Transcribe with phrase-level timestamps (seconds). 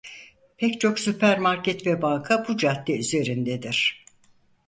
[0.57, 4.05] Pek çok süpermarket ve banka bu cadde üzerindedir.